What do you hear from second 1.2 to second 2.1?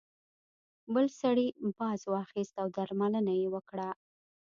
سړي باز